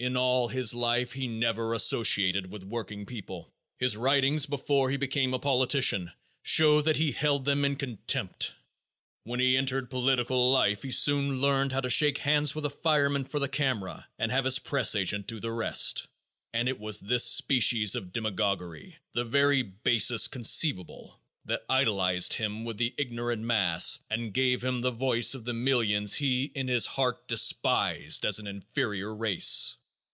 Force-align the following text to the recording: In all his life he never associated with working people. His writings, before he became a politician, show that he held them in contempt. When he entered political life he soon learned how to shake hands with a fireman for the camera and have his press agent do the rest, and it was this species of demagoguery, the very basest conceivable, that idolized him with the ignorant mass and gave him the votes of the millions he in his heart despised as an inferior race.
In 0.00 0.16
all 0.16 0.48
his 0.48 0.74
life 0.74 1.12
he 1.12 1.28
never 1.28 1.72
associated 1.72 2.50
with 2.52 2.64
working 2.64 3.06
people. 3.06 3.54
His 3.78 3.96
writings, 3.96 4.44
before 4.44 4.90
he 4.90 4.96
became 4.96 5.32
a 5.32 5.38
politician, 5.38 6.10
show 6.42 6.80
that 6.82 6.96
he 6.96 7.12
held 7.12 7.44
them 7.44 7.64
in 7.64 7.76
contempt. 7.76 8.52
When 9.22 9.38
he 9.38 9.56
entered 9.56 9.90
political 9.90 10.50
life 10.50 10.82
he 10.82 10.90
soon 10.90 11.40
learned 11.40 11.70
how 11.70 11.80
to 11.80 11.90
shake 11.90 12.18
hands 12.18 12.54
with 12.56 12.66
a 12.66 12.70
fireman 12.70 13.24
for 13.24 13.38
the 13.38 13.48
camera 13.48 14.06
and 14.18 14.32
have 14.32 14.46
his 14.46 14.58
press 14.58 14.96
agent 14.96 15.28
do 15.28 15.38
the 15.38 15.52
rest, 15.52 16.08
and 16.52 16.68
it 16.68 16.80
was 16.80 16.98
this 16.98 17.24
species 17.24 17.94
of 17.94 18.12
demagoguery, 18.12 18.98
the 19.12 19.24
very 19.24 19.62
basest 19.62 20.32
conceivable, 20.32 21.22
that 21.44 21.64
idolized 21.68 22.32
him 22.32 22.64
with 22.64 22.78
the 22.78 22.92
ignorant 22.98 23.42
mass 23.42 24.00
and 24.10 24.34
gave 24.34 24.62
him 24.62 24.80
the 24.80 24.90
votes 24.90 25.36
of 25.36 25.44
the 25.44 25.54
millions 25.54 26.14
he 26.14 26.50
in 26.56 26.66
his 26.66 26.84
heart 26.84 27.28
despised 27.28 28.26
as 28.26 28.40
an 28.40 28.48
inferior 28.48 29.14
race. 29.14 29.76